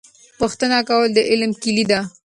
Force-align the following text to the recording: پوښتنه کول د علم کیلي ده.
پوښتنه 0.39 0.77
کول 0.87 1.09
د 1.13 1.19
علم 1.29 1.51
کیلي 1.61 1.85
ده. 1.91 1.99